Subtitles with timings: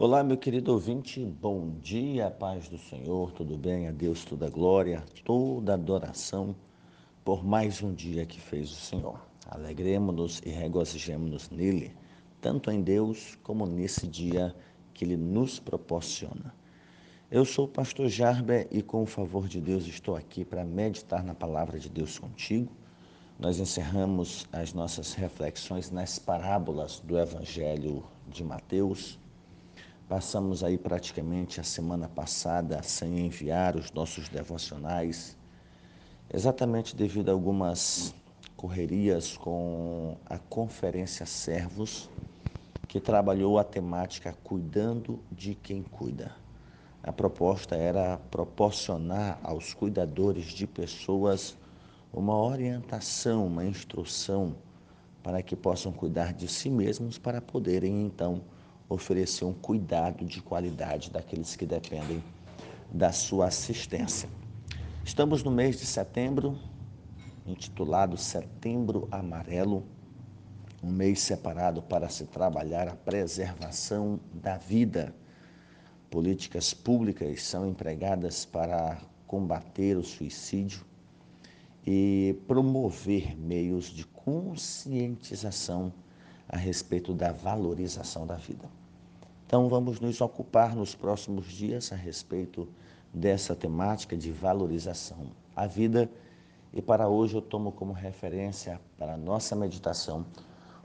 [0.00, 3.88] Olá, meu querido ouvinte, bom dia, paz do Senhor, tudo bem?
[3.88, 6.54] A Deus toda glória, toda adoração
[7.24, 9.20] por mais um dia que fez o Senhor.
[9.48, 11.96] Alegremos-nos e regozijemos-nos nele,
[12.40, 14.54] tanto em Deus como nesse dia
[14.94, 16.54] que ele nos proporciona.
[17.28, 21.24] Eu sou o pastor Jarber e, com o favor de Deus, estou aqui para meditar
[21.24, 22.70] na palavra de Deus contigo.
[23.36, 29.18] Nós encerramos as nossas reflexões nas parábolas do Evangelho de Mateus
[30.08, 35.36] Passamos aí praticamente a semana passada sem enviar os nossos devocionais,
[36.32, 38.14] exatamente devido a algumas
[38.56, 42.08] correrias com a Conferência Servos,
[42.88, 46.34] que trabalhou a temática Cuidando de quem cuida.
[47.02, 51.54] A proposta era proporcionar aos cuidadores de pessoas
[52.10, 54.56] uma orientação, uma instrução
[55.22, 58.40] para que possam cuidar de si mesmos para poderem então
[58.88, 62.22] oferecer um cuidado de qualidade daqueles que dependem
[62.90, 64.28] da sua assistência.
[65.04, 66.58] Estamos no mês de setembro,
[67.46, 69.84] intitulado Setembro Amarelo,
[70.82, 75.14] um mês separado para se trabalhar a preservação da vida.
[76.10, 80.86] Políticas públicas são empregadas para combater o suicídio
[81.86, 85.92] e promover meios de conscientização
[86.48, 88.68] a respeito da valorização da vida.
[89.46, 92.68] Então, vamos nos ocupar nos próximos dias a respeito
[93.12, 96.10] dessa temática de valorização à vida.
[96.72, 100.26] E para hoje eu tomo como referência para a nossa meditação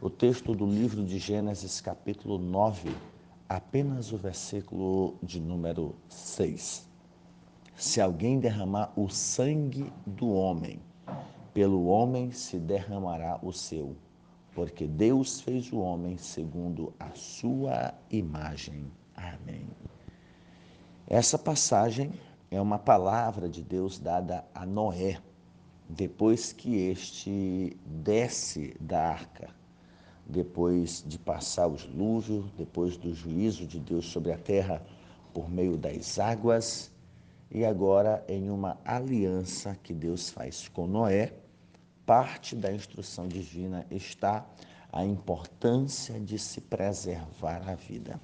[0.01, 2.93] o texto do livro de Gênesis, capítulo 9,
[3.47, 6.85] apenas o versículo de número 6.
[7.75, 10.81] Se alguém derramar o sangue do homem,
[11.53, 13.95] pelo homem se derramará o seu
[14.55, 18.85] porque Deus fez o homem segundo a sua imagem.
[19.15, 19.67] Amém.
[21.07, 22.13] Essa passagem
[22.51, 25.19] é uma palavra de Deus dada a Noé,
[25.89, 29.49] depois que este desce da arca,
[30.25, 34.81] depois de passar os lúvios, depois do juízo de Deus sobre a terra
[35.33, 36.91] por meio das águas,
[37.51, 41.42] e agora em uma aliança que Deus faz com Noé
[42.05, 44.45] parte da instrução divina está
[44.91, 48.19] a importância de se preservar a vida.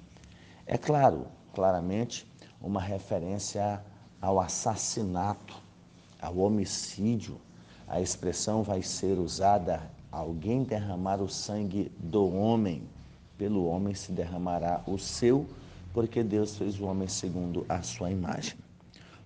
[0.66, 2.26] É claro, claramente,
[2.60, 3.82] uma referência
[4.20, 5.60] ao assassinato,
[6.20, 7.40] ao homicídio.
[7.88, 12.88] A expressão vai ser usada: alguém derramar o sangue do homem,
[13.36, 15.46] pelo homem se derramará o seu,
[15.92, 18.56] porque Deus fez o homem segundo a sua imagem.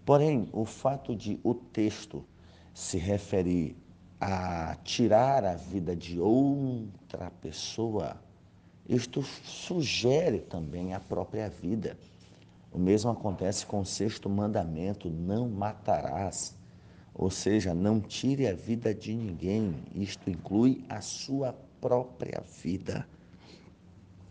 [0.06, 2.24] Porém, o fato de o texto
[2.72, 3.76] se referir
[4.20, 8.16] a tirar a vida de outra pessoa,
[8.88, 11.96] isto sugere também a própria vida.
[12.70, 16.56] O mesmo acontece com o sexto mandamento: não matarás.
[17.14, 19.76] Ou seja, não tire a vida de ninguém.
[19.94, 23.06] Isto inclui a sua própria vida.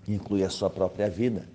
[0.08, 1.48] Inclui a sua própria vida.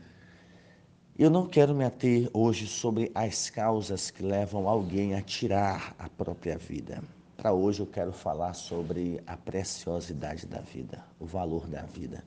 [1.19, 6.09] Eu não quero me ater hoje sobre as causas que levam alguém a tirar a
[6.09, 7.03] própria vida.
[7.39, 12.25] Para hoje eu quero falar sobre a preciosidade da vida, o valor da vida.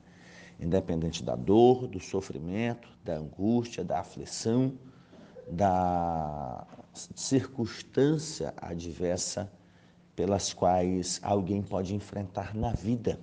[0.58, 4.72] Independente da dor, do sofrimento, da angústia, da aflição,
[5.46, 9.52] da circunstância adversa
[10.16, 13.20] pelas quais alguém pode enfrentar na vida.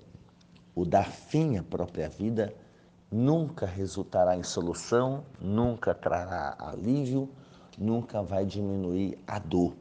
[0.76, 2.54] O dar fim à própria vida
[3.12, 7.28] nunca resultará em solução, nunca trará alívio,
[7.80, 9.74] nunca vai diminuir a dor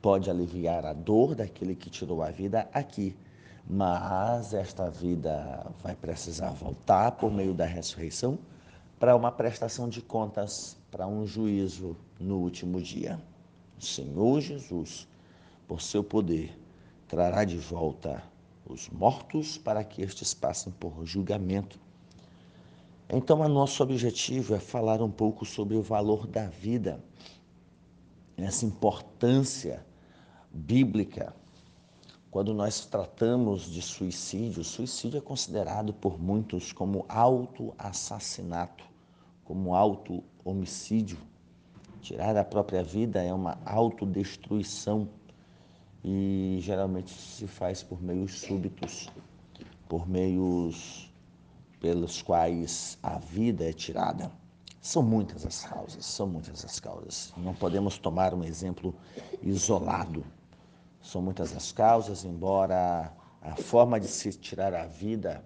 [0.00, 3.16] pode aliviar a dor daquele que tirou a vida aqui,
[3.68, 8.38] mas esta vida vai precisar voltar por meio da ressurreição
[8.98, 13.20] para uma prestação de contas, para um juízo no último dia.
[13.78, 15.06] O Senhor Jesus,
[15.66, 16.58] por seu poder,
[17.06, 18.22] trará de volta
[18.66, 21.78] os mortos para que estes passem por julgamento.
[23.08, 27.02] Então, o nosso objetivo é falar um pouco sobre o valor da vida,
[28.36, 29.84] essa importância
[30.52, 31.34] bíblica,
[32.30, 38.84] quando nós tratamos de suicídio, suicídio é considerado por muitos como auto-assassinato,
[39.44, 41.18] como auto-homicídio.
[42.02, 45.08] Tirar a própria vida é uma autodestruição
[46.04, 49.08] e geralmente se faz por meios súbitos,
[49.88, 51.10] por meios
[51.80, 54.30] pelos quais a vida é tirada.
[54.82, 57.32] São muitas as causas, são muitas as causas.
[57.38, 58.94] Não podemos tomar um exemplo
[59.42, 60.24] isolado
[61.02, 65.44] são muitas as causas, embora a forma de se tirar a vida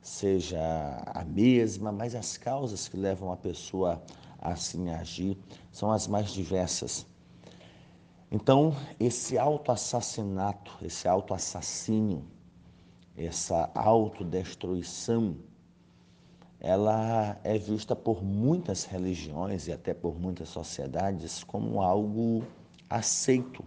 [0.00, 0.58] seja
[1.06, 4.02] a mesma, mas as causas que levam a pessoa
[4.38, 5.36] a assim agir
[5.70, 7.06] são as mais diversas.
[8.30, 12.24] Então, esse autoassassinato, esse autoassassínio,
[13.16, 15.36] essa autodestruição,
[16.60, 22.44] ela é vista por muitas religiões e até por muitas sociedades como algo
[22.90, 23.64] aceito,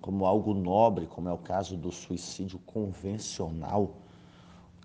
[0.00, 3.96] como algo nobre, como é o caso do suicídio convencional,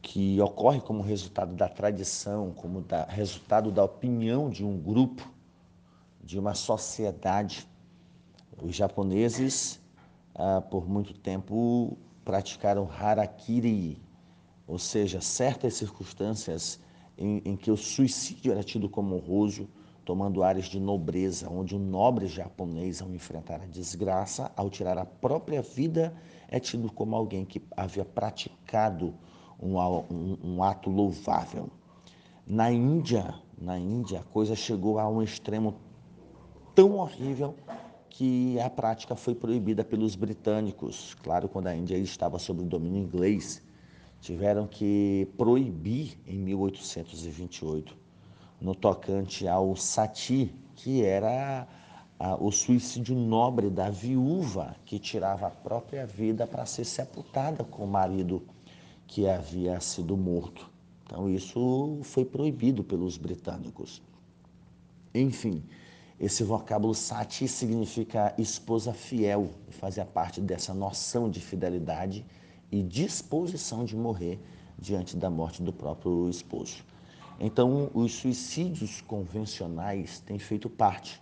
[0.01, 5.27] que ocorre como resultado da tradição, como da, resultado da opinião de um grupo,
[6.21, 7.67] de uma sociedade.
[8.61, 9.79] Os japoneses,
[10.35, 14.01] ah, por muito tempo, praticaram harakiri,
[14.67, 16.79] ou seja, certas circunstâncias
[17.17, 19.69] em, em que o suicídio era tido como honroso,
[20.05, 25.05] tomando áreas de nobreza, onde um nobre japonês, ao enfrentar a desgraça, ao tirar a
[25.05, 26.13] própria vida,
[26.47, 29.13] é tido como alguém que havia praticado
[29.59, 31.69] um, um, um ato louvável.
[32.45, 35.75] Na Índia, na Índia, a coisa chegou a um extremo
[36.75, 37.55] tão horrível
[38.09, 41.15] que a prática foi proibida pelos britânicos.
[41.23, 43.63] Claro, quando a Índia estava sob o domínio inglês,
[44.19, 48.02] tiveram que proibir em 1828
[48.63, 51.67] no tocante ao sati, que era
[52.17, 57.83] a, o suicídio nobre da viúva que tirava a própria vida para ser sepultada com
[57.83, 58.41] o marido
[59.05, 60.71] que havia sido morto.
[61.05, 64.01] Então isso foi proibido pelos britânicos.
[65.13, 65.61] Enfim,
[66.17, 72.25] esse vocábulo sati significa esposa fiel, fazia parte dessa noção de fidelidade
[72.71, 74.39] e disposição de morrer
[74.79, 76.92] diante da morte do próprio esposo.
[77.39, 81.21] Então, os suicídios convencionais têm feito parte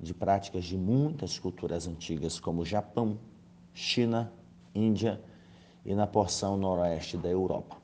[0.00, 3.18] de práticas de muitas culturas antigas, como Japão,
[3.72, 4.32] China,
[4.74, 5.20] Índia
[5.84, 7.76] e na porção noroeste da Europa.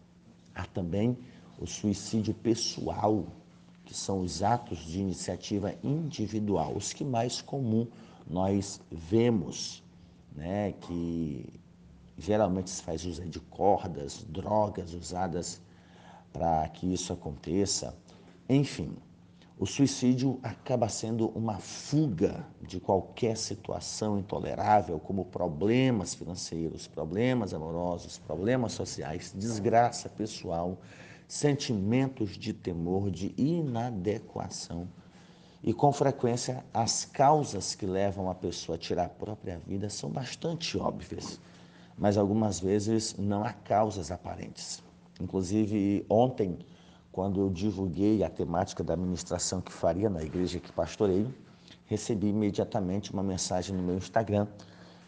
[0.55, 1.17] Há também
[1.59, 3.27] o suicídio pessoal,
[3.85, 7.87] que são os atos de iniciativa individual, os que mais comum
[8.29, 9.83] nós vemos,
[10.35, 11.47] né, que
[12.17, 15.61] geralmente se faz uso de cordas, drogas usadas
[16.33, 17.97] para que isso aconteça.
[18.49, 18.97] Enfim,
[19.61, 28.19] o suicídio acaba sendo uma fuga de qualquer situação intolerável, como problemas financeiros, problemas amorosos,
[28.19, 30.79] problemas sociais, desgraça pessoal,
[31.27, 34.87] sentimentos de temor, de inadequação.
[35.61, 40.09] E com frequência, as causas que levam a pessoa a tirar a própria vida são
[40.09, 41.41] bastante óbvias,
[41.99, 44.87] mas algumas vezes não há causas aparentes.
[45.21, 46.59] Inclusive, ontem,
[47.11, 51.27] quando eu divulguei a temática da administração que faria na igreja que pastorei,
[51.87, 54.47] recebi imediatamente uma mensagem no meu Instagram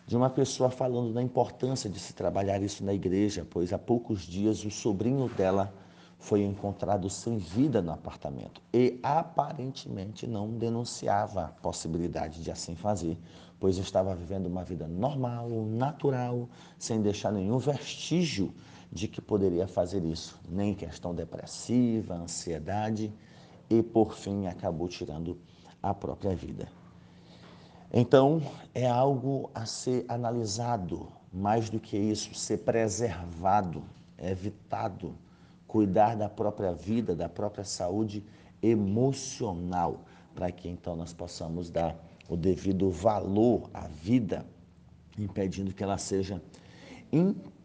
[0.06, 4.22] de uma pessoa falando da importância de se trabalhar isso na igreja, pois há poucos
[4.22, 5.72] dias o sobrinho dela
[6.18, 13.16] foi encontrado sem vida no apartamento e aparentemente não denunciava a possibilidade de assim fazer,
[13.58, 16.48] pois estava vivendo uma vida normal, natural,
[16.78, 18.52] sem deixar nenhum vestígio
[18.92, 23.12] de que poderia fazer isso, nem questão depressiva, ansiedade
[23.68, 25.38] e por fim acabou tirando
[25.82, 26.68] a própria vida.
[27.92, 28.42] Então,
[28.74, 33.82] é algo a ser analisado, mais do que isso, ser preservado,
[34.18, 35.14] evitado
[35.70, 38.24] cuidar da própria vida, da própria saúde
[38.60, 40.00] emocional,
[40.34, 41.96] para que então nós possamos dar
[42.28, 44.44] o devido valor à vida,
[45.16, 46.42] impedindo que ela seja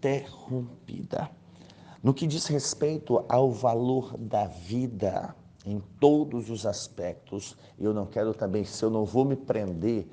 [0.05, 1.29] interrompida.
[2.03, 5.35] No que diz respeito ao valor da vida
[5.65, 10.07] em todos os aspectos, eu não quero também, se eu não vou me prender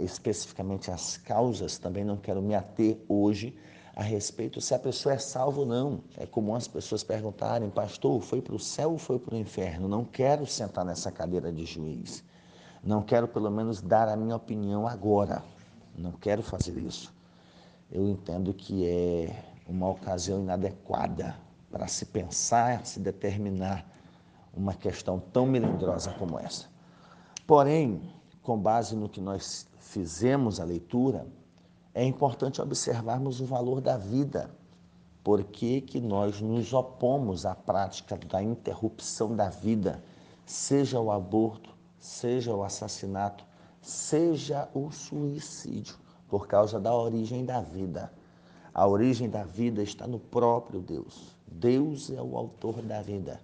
[0.00, 3.56] especificamente às causas, também não quero me ater hoje
[3.94, 6.00] a respeito se a pessoa é salva ou não.
[6.16, 9.86] É comum as pessoas perguntarem, pastor, foi para o céu ou foi para o inferno?
[9.86, 12.24] Não quero sentar nessa cadeira de juiz.
[12.82, 15.40] Não quero, pelo menos, dar a minha opinião agora.
[15.96, 17.14] Não quero fazer isso.
[17.92, 21.36] Eu entendo que é uma ocasião inadequada
[21.70, 23.84] para se pensar, se determinar
[24.54, 26.66] uma questão tão melindrosa como essa.
[27.46, 28.00] Porém,
[28.42, 31.26] com base no que nós fizemos a leitura,
[31.92, 34.50] é importante observarmos o valor da vida.
[35.24, 40.02] Por que, que nós nos opomos à prática da interrupção da vida,
[40.46, 43.44] seja o aborto, seja o assassinato,
[43.82, 45.96] seja o suicídio,
[46.30, 48.10] por causa da origem da vida.
[48.72, 51.36] A origem da vida está no próprio Deus.
[51.46, 53.40] Deus é o autor da vida.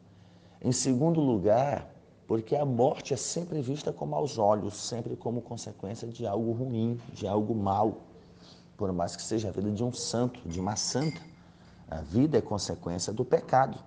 [0.62, 1.90] Em segundo lugar,
[2.26, 6.98] porque a morte é sempre vista como aos olhos, sempre como consequência de algo ruim,
[7.12, 8.06] de algo mal
[8.76, 11.20] por mais que seja a vida de um santo, de uma santa.
[11.88, 13.78] A vida é consequência do pecado.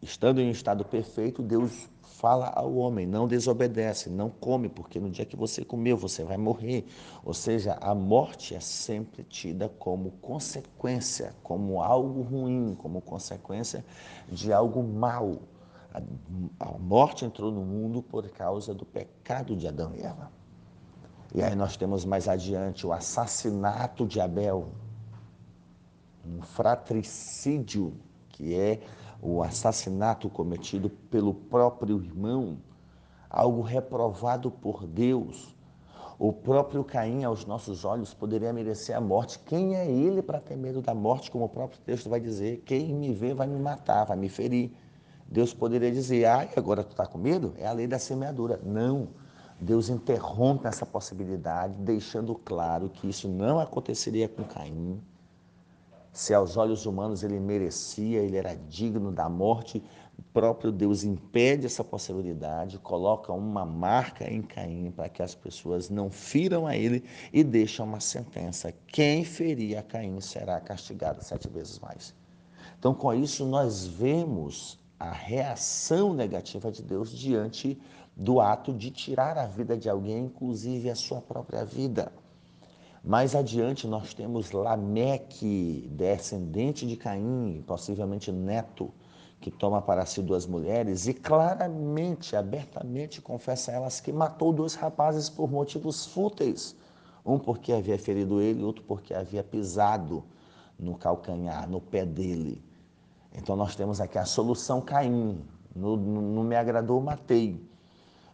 [0.00, 5.10] estando em um estado perfeito, Deus fala ao homem: não desobedece, não come, porque no
[5.10, 6.86] dia que você comeu, você vai morrer.
[7.24, 13.84] Ou seja, a morte é sempre tida como consequência, como algo ruim, como consequência
[14.28, 15.38] de algo mal.
[16.60, 20.30] A morte entrou no mundo por causa do pecado de Adão e Eva.
[21.34, 24.68] E aí nós temos mais adiante o assassinato de Abel,
[26.26, 27.94] um fratricídio,
[28.30, 28.80] que é
[29.20, 32.58] o assassinato cometido pelo próprio irmão,
[33.28, 35.56] algo reprovado por Deus.
[36.18, 39.38] O próprio Caim, aos nossos olhos, poderia merecer a morte.
[39.38, 42.62] Quem é ele para ter medo da morte, como o próprio texto vai dizer?
[42.66, 44.72] Quem me vê vai me matar, vai me ferir.
[45.28, 47.54] Deus poderia dizer, e agora tu está com medo?
[47.56, 48.60] É a lei da semeadura.
[48.64, 49.08] Não.
[49.60, 55.00] Deus interrompe essa possibilidade, deixando claro que isso não aconteceria com Caim,
[56.18, 59.80] se aos olhos humanos ele merecia, ele era digno da morte,
[60.18, 65.88] o próprio Deus impede essa possibilidade, coloca uma marca em Caim para que as pessoas
[65.88, 71.48] não firam a ele e deixa uma sentença: quem ferir a Caim será castigado sete
[71.48, 72.12] vezes mais.
[72.76, 77.80] Então, com isso, nós vemos a reação negativa de Deus diante
[78.16, 82.10] do ato de tirar a vida de alguém, inclusive a sua própria vida.
[83.02, 88.92] Mais adiante nós temos Lameque, descendente de Caim, possivelmente neto,
[89.40, 94.74] que toma para si duas mulheres e claramente, abertamente confessa a elas que matou dois
[94.74, 96.74] rapazes por motivos fúteis.
[97.24, 100.24] Um porque havia ferido ele, outro porque havia pisado
[100.78, 102.62] no calcanhar, no pé dele.
[103.32, 105.40] Então nós temos aqui a solução Caim.
[105.74, 107.64] Não, não me agradou, matei.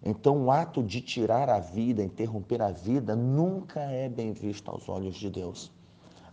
[0.07, 4.87] Então, o ato de tirar a vida, interromper a vida, nunca é bem visto aos
[4.87, 5.73] olhos de Deus.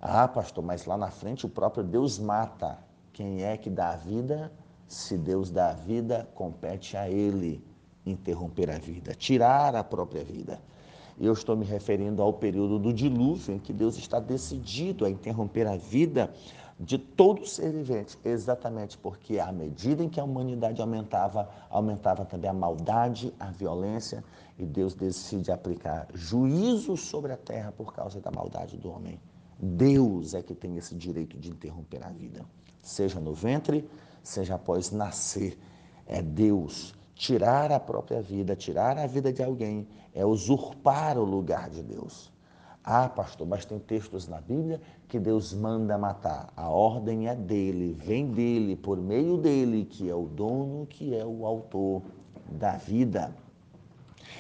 [0.02, 2.78] Ah, pastor, mas lá na frente o próprio Deus mata.
[3.14, 4.52] Quem é que dá a vida?
[4.88, 7.64] Se Deus dá a vida, compete a Ele
[8.06, 10.60] interromper a vida, tirar a própria vida.
[11.20, 15.68] Eu estou me referindo ao período do dilúvio, em que Deus está decidido a interromper
[15.68, 16.34] a vida
[16.82, 22.50] de todo ser vivente, exatamente porque à medida em que a humanidade aumentava, aumentava também
[22.50, 24.24] a maldade, a violência,
[24.58, 29.20] e Deus decide aplicar juízo sobre a terra por causa da maldade do homem.
[29.60, 32.44] Deus é que tem esse direito de interromper a vida,
[32.82, 33.88] seja no ventre,
[34.24, 35.58] seja após nascer.
[36.08, 36.96] É Deus.
[37.14, 42.32] Tirar a própria vida, tirar a vida de alguém, é usurpar o lugar de Deus.
[42.84, 46.52] Ah, pastor, mas tem textos na Bíblia que Deus manda matar.
[46.58, 51.24] A ordem é dele, vem dele, por meio dele, que é o dono, que é
[51.24, 52.02] o autor
[52.50, 53.36] da vida.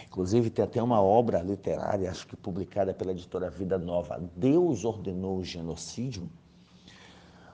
[0.07, 4.21] Inclusive, tem até uma obra literária, acho que publicada pela editora Vida Nova.
[4.35, 6.27] Deus ordenou o genocídio.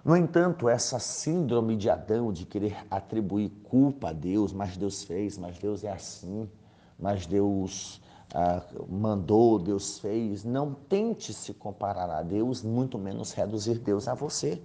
[0.06, 5.38] No entanto, essa síndrome de Adão de querer atribuir culpa a Deus, mas Deus fez,
[5.38, 6.50] mas Deus é assim,
[6.98, 8.02] mas Deus
[8.34, 10.44] ah, mandou, Deus fez.
[10.44, 14.62] Não tente se comparar a Deus, muito menos reduzir Deus a você.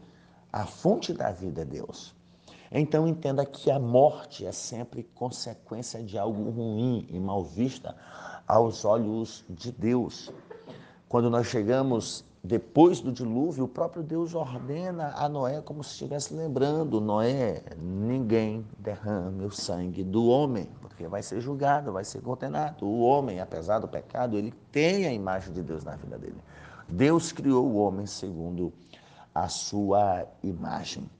[0.52, 2.14] A fonte da vida é Deus.
[2.70, 7.94] Então entenda que a morte é sempre consequência de algo ruim e mal vista
[8.48, 10.32] aos olhos de Deus.
[11.08, 16.34] Quando nós chegamos depois do dilúvio, o próprio Deus ordena a Noé como se estivesse
[16.34, 20.68] lembrando: Noé, ninguém derrame o sangue do homem,
[21.02, 22.86] porque vai ser julgado, vai ser condenado.
[22.86, 26.38] O homem, apesar do pecado, ele tem a imagem de Deus na vida dele.
[26.88, 28.72] Deus criou o homem segundo
[29.34, 31.10] a sua imagem.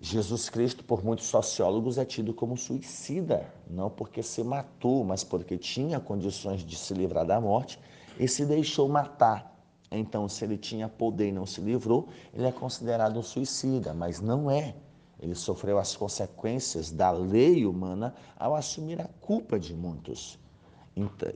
[0.00, 5.58] Jesus Cristo, por muitos sociólogos, é tido como suicida, não porque se matou, mas porque
[5.58, 7.78] tinha condições de se livrar da morte
[8.18, 9.52] e se deixou matar
[9.94, 14.22] então, se ele tinha poder e não se livrou, ele é considerado um suicida, mas
[14.22, 14.74] não é.
[15.22, 20.36] Ele sofreu as consequências da lei humana ao assumir a culpa de muitos,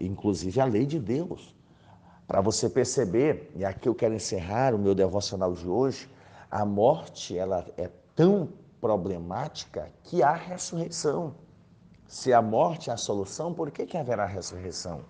[0.00, 1.54] inclusive a lei de Deus.
[2.26, 6.10] Para você perceber, e aqui eu quero encerrar o meu devocional de hoje,
[6.50, 8.48] a morte ela é tão
[8.80, 11.36] problemática que há ressurreição.
[12.08, 15.02] Se a morte é a solução, por que, que haverá ressurreição?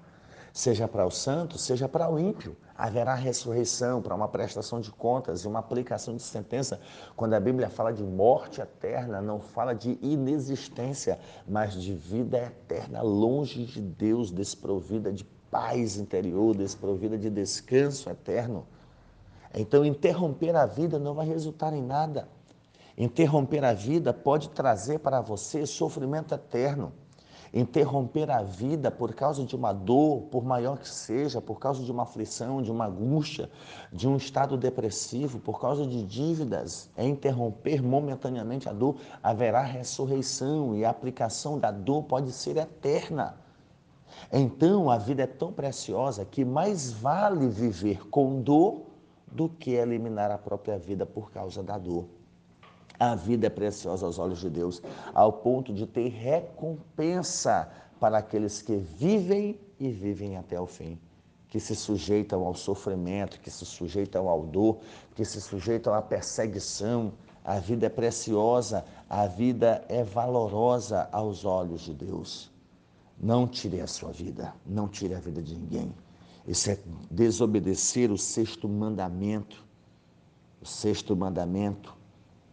[0.52, 5.40] Seja para o santo, seja para o ímpio haverá ressurreição para uma prestação de contas
[5.42, 6.80] e uma aplicação de sentença.
[7.14, 11.18] Quando a Bíblia fala de morte eterna, não fala de inexistência,
[11.48, 18.66] mas de vida eterna, longe de Deus, desprovida de paz interior, desprovida de descanso eterno.
[19.54, 22.28] Então, interromper a vida não vai resultar em nada.
[22.98, 26.92] Interromper a vida pode trazer para você sofrimento eterno.
[27.52, 31.90] Interromper a vida por causa de uma dor, por maior que seja, por causa de
[31.90, 33.50] uma aflição, de uma angústia,
[33.92, 40.76] de um estado depressivo, por causa de dívidas, é interromper momentaneamente a dor, haverá ressurreição
[40.76, 43.36] e a aplicação da dor pode ser eterna.
[44.32, 48.82] Então, a vida é tão preciosa que mais vale viver com dor
[49.26, 52.15] do que eliminar a própria vida por causa da dor.
[52.98, 54.82] A vida é preciosa aos olhos de Deus,
[55.14, 60.98] ao ponto de ter recompensa para aqueles que vivem e vivem até o fim,
[61.48, 64.78] que se sujeitam ao sofrimento, que se sujeitam ao dor,
[65.14, 67.12] que se sujeitam à perseguição.
[67.44, 72.50] A vida é preciosa, a vida é valorosa aos olhos de Deus.
[73.18, 75.94] Não tire a sua vida, não tire a vida de ninguém.
[76.46, 76.78] Isso é
[77.10, 79.64] desobedecer o sexto mandamento.
[80.60, 81.96] O sexto mandamento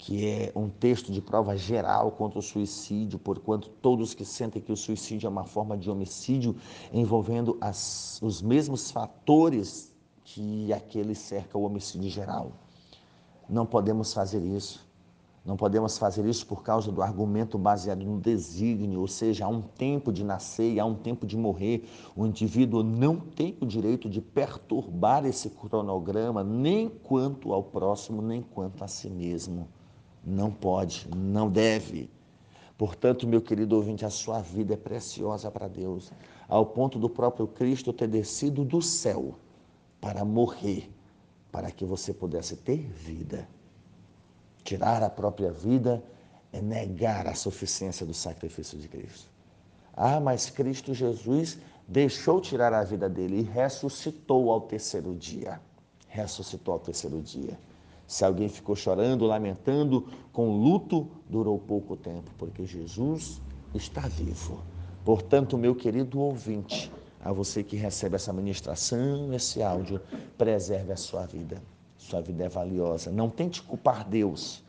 [0.04, 4.70] que é um texto de prova geral contra o suicídio, porquanto todos que sentem que
[4.70, 6.58] o suicídio é uma forma de homicídio
[6.92, 9.94] envolvendo as, os mesmos fatores
[10.26, 12.52] que aquele cerca o homicídio geral.
[13.48, 14.86] Não podemos fazer isso.
[15.46, 19.62] Não podemos fazer isso por causa do argumento baseado no desígnio, ou seja, há um
[19.62, 21.88] tempo de nascer e há um tempo de morrer.
[22.14, 28.42] O indivíduo não tem o direito de perturbar esse cronograma, nem quanto ao próximo, nem
[28.42, 29.66] quanto a si mesmo.
[30.24, 32.10] Não pode, não deve.
[32.78, 36.12] Portanto, meu querido ouvinte, a sua vida é preciosa para Deus,
[36.48, 39.36] ao ponto do próprio Cristo ter descido do céu
[40.02, 40.90] para morrer,
[41.52, 43.48] para que você pudesse ter vida.
[44.64, 46.04] Tirar a própria vida
[46.52, 49.30] é negar a suficiência do sacrifício de Cristo.
[49.96, 55.62] Ah, mas Cristo Jesus deixou tirar a vida dele e ressuscitou ao terceiro dia.
[56.08, 57.58] Ressuscitou ao terceiro dia.
[58.14, 63.42] Se alguém ficou chorando, lamentando, com luto, durou pouco tempo, porque Jesus
[63.74, 64.62] está vivo.
[65.04, 70.00] Portanto, meu querido ouvinte, a você que recebe essa ministração, esse áudio,
[70.38, 71.60] preserve a sua vida.
[71.98, 73.10] Sua vida é valiosa.
[73.10, 74.64] Não tente culpar Deus.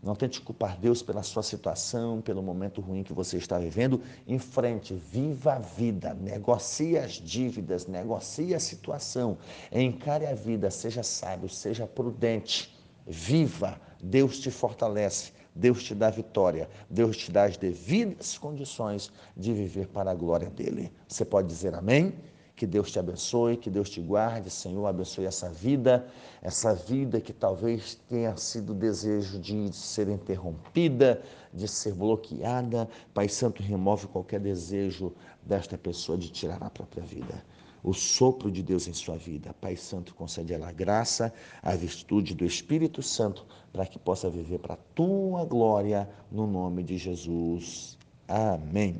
[0.00, 4.02] Não tente culpar Deus pela sua situação, pelo momento ruim que você está vivendo.
[4.24, 9.36] Em frente, viva a vida, negocie as dívidas, negocie a situação,
[9.72, 12.73] encare a vida, seja sábio, seja prudente
[13.06, 19.52] viva, Deus te fortalece, Deus te dá vitória, Deus te dá as devidas condições de
[19.52, 20.92] viver para a glória dele.
[21.08, 22.14] Você pode dizer amém?
[22.56, 26.06] Que Deus te abençoe, que Deus te guarde, Senhor, abençoe essa vida,
[26.40, 31.20] essa vida que talvez tenha sido desejo de ser interrompida,
[31.52, 32.88] de ser bloqueada.
[33.12, 35.12] Pai Santo, remove qualquer desejo
[35.42, 37.42] desta pessoa de tirar a própria vida
[37.84, 39.54] o sopro de Deus em sua vida.
[39.60, 44.74] Pai Santo, concede a graça, a virtude do Espírito Santo, para que possa viver para
[44.74, 47.98] a tua glória, no nome de Jesus.
[48.26, 48.96] Amém.